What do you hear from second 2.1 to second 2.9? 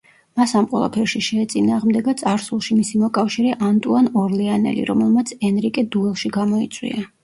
წარსულში